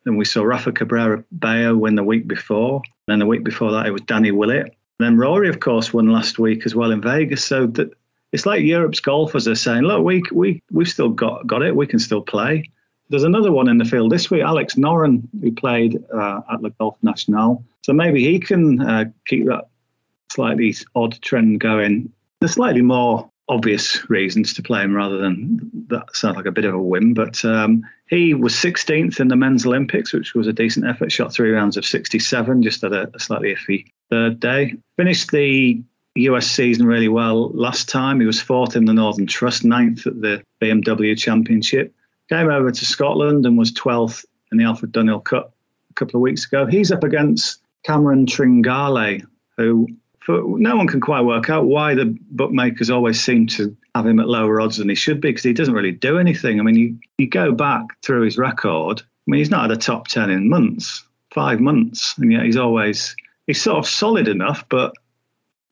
and 0.06 0.16
we 0.16 0.24
saw 0.24 0.42
Rafa 0.42 0.70
Cabrera 0.70 1.24
Bello 1.32 1.76
win 1.76 1.96
the 1.96 2.04
week 2.04 2.28
before. 2.28 2.76
And 2.76 3.12
then 3.12 3.18
the 3.18 3.26
week 3.26 3.42
before 3.42 3.72
that, 3.72 3.86
it 3.86 3.90
was 3.90 4.02
Danny 4.02 4.30
Willett. 4.30 4.66
And 4.98 5.06
then 5.06 5.18
Rory, 5.18 5.48
of 5.48 5.60
course, 5.60 5.92
won 5.92 6.06
last 6.12 6.38
week 6.38 6.64
as 6.66 6.74
well 6.74 6.92
in 6.92 7.02
Vegas. 7.02 7.44
So 7.44 7.66
that 7.68 7.90
it's 8.32 8.46
like 8.46 8.62
Europe's 8.62 9.00
golfers 9.00 9.48
are 9.48 9.54
saying, 9.54 9.82
look, 9.82 10.04
we 10.04 10.22
we 10.32 10.62
we've 10.70 10.88
still 10.88 11.08
got 11.08 11.46
got 11.46 11.62
it. 11.62 11.74
We 11.74 11.86
can 11.86 11.98
still 11.98 12.22
play. 12.22 12.70
There's 13.10 13.24
another 13.24 13.52
one 13.52 13.68
in 13.68 13.78
the 13.78 13.84
field 13.84 14.10
this 14.10 14.30
week, 14.30 14.42
Alex 14.42 14.74
Noren, 14.76 15.22
who 15.40 15.52
played 15.52 16.02
uh, 16.12 16.40
at 16.52 16.62
Le 16.62 16.70
Golf 16.70 16.96
National. 17.02 17.62
So 17.82 17.92
maybe 17.92 18.24
he 18.24 18.38
can 18.38 18.80
uh, 18.80 19.04
keep 19.26 19.46
that 19.46 19.66
slightly 20.30 20.74
odd 20.94 21.20
trend 21.20 21.60
going. 21.60 22.10
There's 22.40 22.52
slightly 22.52 22.82
more 22.82 23.30
obvious 23.48 24.08
reasons 24.08 24.54
to 24.54 24.62
play 24.62 24.82
him 24.82 24.94
rather 24.94 25.18
than 25.18 25.60
that 25.88 26.16
sounds 26.16 26.36
like 26.36 26.46
a 26.46 26.52
bit 26.52 26.64
of 26.64 26.74
a 26.74 26.82
whim. 26.82 27.14
But 27.14 27.44
um, 27.44 27.82
he 28.08 28.34
was 28.34 28.54
16th 28.54 29.20
in 29.20 29.28
the 29.28 29.36
men's 29.36 29.66
Olympics, 29.66 30.12
which 30.12 30.34
was 30.34 30.46
a 30.46 30.52
decent 30.52 30.86
effort. 30.86 31.12
Shot 31.12 31.32
three 31.32 31.50
rounds 31.50 31.76
of 31.76 31.84
67, 31.84 32.62
just 32.62 32.82
had 32.82 32.92
a, 32.92 33.10
a 33.14 33.20
slightly 33.20 33.54
iffy 33.54 33.86
third 34.10 34.40
day. 34.40 34.74
Finished 34.96 35.30
the 35.30 35.82
US 36.16 36.46
season 36.46 36.86
really 36.86 37.08
well 37.08 37.50
last 37.50 37.88
time. 37.88 38.20
He 38.20 38.26
was 38.26 38.40
fourth 38.40 38.76
in 38.76 38.84
the 38.84 38.94
Northern 38.94 39.26
Trust, 39.26 39.64
ninth 39.64 40.06
at 40.06 40.20
the 40.20 40.42
BMW 40.62 41.18
Championship. 41.18 41.94
Came 42.28 42.48
over 42.48 42.70
to 42.70 42.84
Scotland 42.84 43.44
and 43.46 43.58
was 43.58 43.72
12th 43.72 44.24
in 44.50 44.58
the 44.58 44.64
Alfred 44.64 44.92
Dunhill 44.92 45.24
Cup 45.24 45.54
a 45.90 45.94
couple 45.94 46.18
of 46.18 46.22
weeks 46.22 46.46
ago. 46.46 46.66
He's 46.66 46.90
up 46.90 47.04
against 47.04 47.60
Cameron 47.84 48.26
Tringale, 48.26 49.24
who 49.56 49.88
for, 50.20 50.42
no 50.58 50.74
one 50.74 50.86
can 50.86 51.00
quite 51.00 51.20
work 51.20 51.50
out 51.50 51.66
why 51.66 51.94
the 51.94 52.16
bookmakers 52.30 52.88
always 52.88 53.22
seem 53.22 53.46
to 53.48 53.76
have 53.94 54.06
him 54.06 54.18
at 54.18 54.28
lower 54.28 54.60
odds 54.60 54.78
than 54.78 54.88
he 54.88 54.94
should 54.94 55.20
be 55.20 55.28
because 55.28 55.44
he 55.44 55.52
doesn't 55.52 55.74
really 55.74 55.92
do 55.92 56.18
anything. 56.18 56.58
I 56.58 56.62
mean, 56.62 56.76
you, 56.76 56.98
you 57.18 57.28
go 57.28 57.52
back 57.52 57.84
through 58.02 58.22
his 58.22 58.38
record. 58.38 59.02
I 59.02 59.30
mean, 59.30 59.38
he's 59.38 59.50
not 59.50 59.68
had 59.68 59.70
a 59.70 59.80
top 59.80 60.08
10 60.08 60.30
in 60.30 60.48
months, 60.48 61.04
five 61.34 61.60
months, 61.60 62.16
and 62.16 62.32
yet 62.32 62.44
he's 62.44 62.56
always, 62.56 63.14
he's 63.46 63.60
sort 63.60 63.78
of 63.78 63.86
solid 63.86 64.26
enough, 64.26 64.66
but 64.70 64.94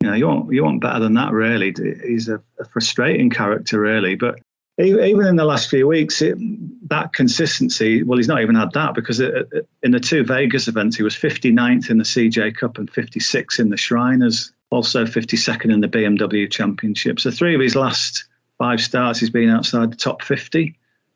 you 0.02 0.08
know, 0.08 0.14
you 0.14 0.26
want 0.26 0.52
you 0.52 0.64
want 0.64 0.80
better 0.80 0.98
than 0.98 1.14
that, 1.14 1.32
really. 1.32 1.72
He's 2.04 2.28
a, 2.28 2.42
a 2.58 2.64
frustrating 2.64 3.30
character, 3.30 3.78
really. 3.78 4.16
But 4.16 4.40
even 4.78 5.26
in 5.26 5.36
the 5.36 5.44
last 5.44 5.68
few 5.68 5.86
weeks, 5.86 6.22
it, 6.22 6.36
that 6.88 7.12
consistency, 7.12 8.02
well, 8.02 8.16
he's 8.16 8.28
not 8.28 8.40
even 8.40 8.54
had 8.54 8.72
that 8.72 8.94
because 8.94 9.20
it, 9.20 9.34
it, 9.52 9.68
in 9.82 9.90
the 9.90 10.00
two 10.00 10.24
Vegas 10.24 10.66
events, 10.66 10.96
he 10.96 11.02
was 11.02 11.14
59th 11.14 11.90
in 11.90 11.98
the 11.98 12.04
CJ 12.04 12.56
Cup 12.56 12.78
and 12.78 12.90
56 12.90 13.58
in 13.58 13.68
the 13.68 13.76
Shriners, 13.76 14.52
also 14.70 15.04
52nd 15.04 15.72
in 15.72 15.80
the 15.80 15.88
BMW 15.88 16.50
Championship. 16.50 17.20
So 17.20 17.30
three 17.30 17.54
of 17.54 17.60
his 17.60 17.76
last 17.76 18.24
five 18.58 18.80
starts, 18.80 19.20
he's 19.20 19.30
been 19.30 19.50
outside 19.50 19.92
the 19.92 19.96
top 19.96 20.22
50. 20.22 20.74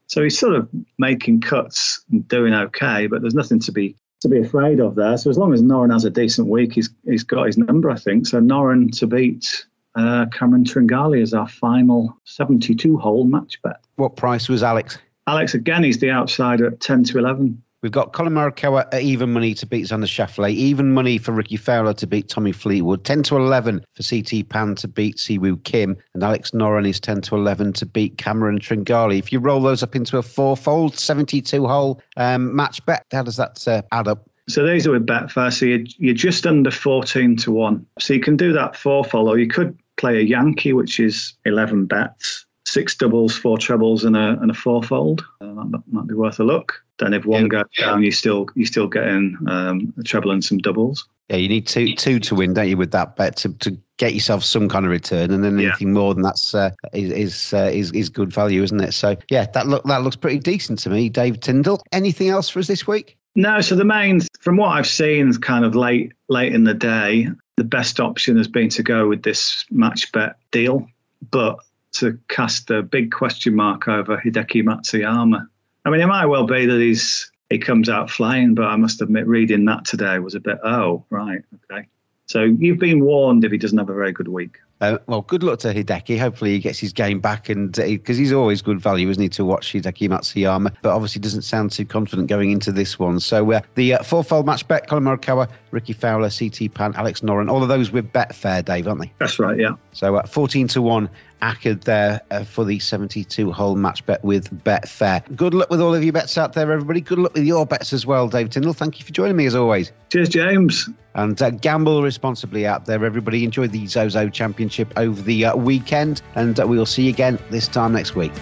So 0.08 0.22
he's 0.22 0.38
sort 0.38 0.54
of 0.54 0.68
making 0.98 1.40
cuts 1.40 2.04
and 2.10 2.26
doing 2.28 2.54
okay, 2.54 3.06
but 3.06 3.22
there's 3.22 3.34
nothing 3.34 3.58
to 3.60 3.72
be 3.72 3.96
to 4.22 4.28
be 4.28 4.40
afraid 4.40 4.80
of 4.80 4.94
there. 4.94 5.16
So 5.18 5.28
as 5.28 5.36
long 5.36 5.52
as 5.52 5.62
Noren 5.62 5.92
has 5.92 6.04
a 6.04 6.10
decent 6.10 6.48
week, 6.48 6.72
he's 6.72 6.90
he's 7.04 7.24
got 7.24 7.46
his 7.46 7.58
number, 7.58 7.90
I 7.90 7.96
think. 7.96 8.26
So 8.26 8.40
Noren 8.40 8.96
to 8.98 9.06
beat 9.06 9.66
uh, 9.96 10.26
Cameron 10.26 10.64
Tringale 10.64 11.20
is 11.20 11.34
our 11.34 11.48
final 11.48 12.16
72 12.24 12.98
hole 12.98 13.24
match 13.24 13.60
bet. 13.62 13.80
What 13.96 14.16
price 14.16 14.48
was 14.48 14.62
Alex? 14.62 14.98
Alex 15.26 15.54
again, 15.54 15.82
he's 15.82 15.98
the 15.98 16.10
outsider 16.10 16.68
at 16.68 16.80
10 16.80 17.04
to 17.04 17.18
11. 17.18 17.60
We've 17.82 17.92
got 17.92 18.12
Collin 18.12 18.32
Morikawa 18.32 18.86
at 18.92 19.02
even 19.02 19.32
money 19.32 19.54
to 19.54 19.66
beat 19.66 19.86
Xander 19.86 20.06
Schauffele, 20.06 20.50
even 20.50 20.92
money 20.92 21.18
for 21.18 21.32
Rickie 21.32 21.56
Fowler 21.56 21.92
to 21.94 22.06
beat 22.06 22.28
Tommy 22.28 22.52
Fleetwood, 22.52 23.04
10 23.04 23.22
to 23.24 23.36
11 23.36 23.84
for 23.94 24.02
CT 24.02 24.48
Pan 24.48 24.74
to 24.76 24.88
beat 24.88 25.18
Si 25.18 25.38
Woo 25.38 25.56
Kim, 25.58 25.96
and 26.14 26.22
Alex 26.22 26.52
Noren 26.52 26.88
is 26.88 26.98
10 26.98 27.20
to 27.22 27.36
11 27.36 27.74
to 27.74 27.86
beat 27.86 28.18
Cameron 28.18 28.58
Tringale. 28.58 29.18
If 29.18 29.30
you 29.30 29.38
roll 29.38 29.60
those 29.60 29.82
up 29.82 29.94
into 29.94 30.18
a 30.18 30.22
fourfold 30.22 30.96
72 30.98 31.66
hole 31.66 32.00
um, 32.16 32.56
match 32.56 32.84
bet, 32.86 33.04
how 33.12 33.22
does 33.22 33.36
that 33.36 33.66
uh, 33.68 33.82
add 33.92 34.08
up? 34.08 34.28
So 34.48 34.66
these 34.66 34.86
are 34.86 34.92
with 34.92 35.06
Betfair. 35.06 35.52
So 35.52 35.66
you're, 35.66 35.84
you're 35.98 36.14
just 36.14 36.46
under 36.46 36.70
14 36.70 37.36
to 37.36 37.52
1. 37.52 37.86
So 37.98 38.14
you 38.14 38.20
can 38.20 38.36
do 38.36 38.52
that 38.52 38.74
fourfold, 38.76 39.28
or 39.28 39.38
you 39.38 39.48
could 39.48 39.76
play 39.96 40.18
a 40.18 40.22
Yankee, 40.22 40.72
which 40.72 41.00
is 41.00 41.34
11 41.44 41.86
bets, 41.86 42.46
six 42.66 42.94
doubles, 42.94 43.36
four 43.36 43.58
trebles, 43.58 44.04
and 44.04 44.16
a, 44.16 44.38
and 44.40 44.50
a 44.50 44.54
fourfold. 44.54 45.24
Uh, 45.40 45.64
that 45.70 45.82
might 45.90 46.06
be 46.06 46.14
worth 46.14 46.40
a 46.40 46.44
look. 46.44 46.82
Then 46.98 47.12
if 47.12 47.24
one 47.24 47.42
yeah. 47.42 47.48
goes 47.48 47.64
down, 47.78 48.02
you 48.02 48.10
still 48.10 48.46
you 48.54 48.64
still 48.64 48.88
get 48.88 49.06
in 49.06 49.36
um, 49.48 49.92
a 49.98 50.02
treble 50.02 50.30
and 50.30 50.42
some 50.42 50.58
doubles. 50.58 51.06
Yeah, 51.28 51.36
you 51.36 51.48
need 51.48 51.66
two 51.66 51.94
two 51.94 52.18
to 52.20 52.34
win, 52.34 52.54
don't 52.54 52.68
you, 52.68 52.76
with 52.76 52.92
that 52.92 53.16
bet 53.16 53.36
to, 53.38 53.52
to 53.54 53.76
get 53.98 54.14
yourself 54.14 54.44
some 54.44 54.68
kind 54.68 54.86
of 54.86 54.90
return, 54.90 55.30
and 55.30 55.44
then 55.44 55.58
anything 55.58 55.88
yeah. 55.88 55.94
more 55.94 56.14
than 56.14 56.22
that's 56.22 56.54
uh, 56.54 56.70
is 56.92 57.10
is, 57.10 57.54
uh, 57.54 57.70
is 57.72 57.92
is 57.92 58.08
good 58.08 58.32
value, 58.32 58.62
isn't 58.62 58.80
it? 58.80 58.92
So 58.92 59.16
yeah, 59.30 59.46
that 59.52 59.66
look 59.66 59.84
that 59.84 60.02
looks 60.02 60.16
pretty 60.16 60.38
decent 60.38 60.78
to 60.80 60.90
me, 60.90 61.08
Dave 61.08 61.40
Tindall. 61.40 61.82
Anything 61.92 62.28
else 62.28 62.48
for 62.48 62.60
us 62.60 62.68
this 62.68 62.86
week? 62.86 63.18
No, 63.34 63.60
so 63.60 63.74
the 63.74 63.84
main, 63.84 64.20
from 64.40 64.56
what 64.56 64.68
I've 64.68 64.86
seen, 64.86 65.30
kind 65.34 65.64
of 65.64 65.74
late 65.74 66.12
late 66.28 66.54
in 66.54 66.64
the 66.64 66.74
day, 66.74 67.28
the 67.56 67.64
best 67.64 68.00
option 68.00 68.36
has 68.36 68.48
been 68.48 68.68
to 68.70 68.82
go 68.82 69.08
with 69.08 69.22
this 69.22 69.64
match 69.70 70.12
bet 70.12 70.36
deal, 70.50 70.86
but 71.30 71.58
to 71.92 72.18
cast 72.28 72.70
a 72.70 72.82
big 72.82 73.10
question 73.10 73.54
mark 73.54 73.88
over 73.88 74.18
Hideki 74.18 74.62
Matsuyama. 74.62 75.46
I 75.84 75.90
mean, 75.90 76.00
it 76.00 76.06
might 76.06 76.26
well 76.26 76.46
be 76.46 76.66
that 76.66 76.80
he's 76.80 77.30
he 77.48 77.58
comes 77.58 77.88
out 77.88 78.10
flying, 78.10 78.54
but 78.54 78.64
I 78.64 78.76
must 78.76 79.00
admit, 79.00 79.26
reading 79.26 79.64
that 79.66 79.84
today 79.84 80.18
was 80.18 80.34
a 80.34 80.40
bit, 80.40 80.58
oh, 80.64 81.04
right, 81.10 81.42
okay. 81.70 81.86
So 82.26 82.42
you've 82.42 82.80
been 82.80 83.04
warned 83.04 83.44
if 83.44 83.52
he 83.52 83.58
doesn't 83.58 83.78
have 83.78 83.88
a 83.88 83.94
very 83.94 84.10
good 84.10 84.26
week. 84.26 84.58
Uh, 84.80 84.98
well, 85.06 85.22
good 85.22 85.42
luck 85.42 85.58
to 85.60 85.72
Hideki. 85.72 86.18
Hopefully, 86.18 86.52
he 86.52 86.58
gets 86.58 86.78
his 86.78 86.92
game 86.92 87.18
back, 87.18 87.48
and 87.48 87.72
because 87.72 88.16
uh, 88.16 88.20
he's 88.20 88.32
always 88.32 88.60
good 88.60 88.78
value, 88.78 89.08
isn't 89.08 89.22
he, 89.22 89.28
to 89.30 89.44
watch 89.44 89.72
Hideki 89.72 90.08
Matsuyama? 90.08 90.74
But 90.82 90.94
obviously, 90.94 91.20
doesn't 91.20 91.42
sound 91.42 91.72
too 91.72 91.86
confident 91.86 92.28
going 92.28 92.50
into 92.50 92.72
this 92.72 92.98
one. 92.98 93.18
So 93.20 93.52
uh, 93.52 93.60
the 93.74 93.94
uh, 93.94 94.02
fourfold 94.02 94.44
match 94.44 94.68
bet: 94.68 94.86
Collin 94.86 95.04
Morikawa, 95.04 95.48
Rickie 95.70 95.94
Fowler, 95.94 96.28
CT 96.28 96.74
Pan, 96.74 96.94
Alex 96.96 97.22
Noren. 97.22 97.50
All 97.50 97.62
of 97.62 97.70
those 97.70 97.90
with 97.90 98.12
Betfair, 98.12 98.62
Dave, 98.62 98.86
aren't 98.86 99.00
they? 99.00 99.12
That's 99.18 99.38
right. 99.38 99.58
Yeah. 99.58 99.76
So 99.92 100.16
uh, 100.16 100.26
fourteen 100.26 100.68
to 100.68 100.82
one 100.82 101.08
Ackerd 101.42 101.84
there 101.84 102.20
uh, 102.30 102.44
for 102.44 102.64
the 102.64 102.78
72 102.78 103.52
hole 103.52 103.76
match 103.76 104.04
bet 104.06 104.22
with 104.24 104.50
Betfair. 104.64 105.22
Good 105.36 105.54
luck 105.54 105.70
with 105.70 105.80
all 105.80 105.94
of 105.94 106.02
your 106.02 106.12
bets 106.12 106.36
out 106.38 106.52
there, 106.52 106.70
everybody. 106.70 107.00
Good 107.00 107.18
luck 107.18 107.34
with 107.34 107.44
your 107.44 107.66
bets 107.66 107.92
as 107.92 108.06
well, 108.06 108.28
Dave 108.28 108.50
Tindall. 108.50 108.72
Thank 108.72 108.98
you 108.98 109.04
for 109.04 109.12
joining 109.12 109.36
me 109.36 109.46
as 109.46 109.54
always. 109.54 109.92
Cheers, 110.10 110.28
James. 110.28 110.88
And 111.14 111.40
uh, 111.40 111.50
gamble 111.50 112.02
responsibly 112.02 112.66
out 112.66 112.84
there, 112.86 113.04
everybody. 113.04 113.44
Enjoy 113.44 113.66
the 113.66 113.86
Zozo 113.86 114.28
Championship 114.28 114.92
over 114.96 115.20
the 115.22 115.46
uh, 115.46 115.56
weekend, 115.56 116.22
and 116.34 116.60
uh, 116.60 116.66
we'll 116.66 116.86
see 116.86 117.04
you 117.04 117.10
again 117.10 117.38
this 117.50 117.68
time 117.68 117.92
next 117.92 118.14
week. 118.14 118.32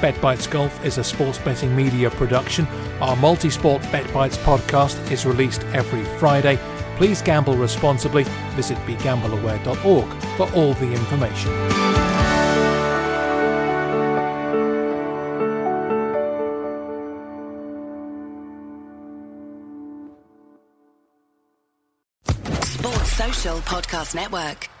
Bet 0.00 0.20
Bites 0.20 0.46
Golf 0.46 0.84
is 0.84 0.98
a 0.98 1.04
sports 1.04 1.38
betting 1.38 1.74
media 1.74 2.10
production. 2.10 2.66
Our 3.00 3.16
multi 3.16 3.48
sport 3.48 3.80
Bet 3.90 4.12
Bites 4.12 4.36
podcast 4.38 5.10
is 5.10 5.24
released 5.24 5.62
every 5.72 6.04
Friday. 6.18 6.58
Please 6.96 7.22
gamble 7.22 7.56
responsibly. 7.56 8.24
Visit 8.54 8.76
begambleaware.org 8.78 10.22
for 10.36 10.52
all 10.54 10.74
the 10.74 10.92
information. 10.92 11.95
Podcast 23.96 24.14
Network. 24.14 24.75